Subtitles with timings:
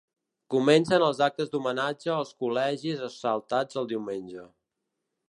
[0.53, 4.49] Comencen els actes d’homenatge als col·legis assaltats el diumenge.